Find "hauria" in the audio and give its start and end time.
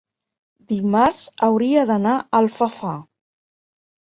1.49-1.83